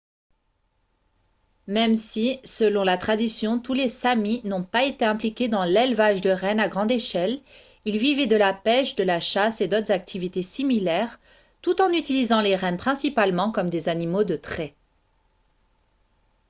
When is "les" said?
3.75-3.87, 12.41-12.55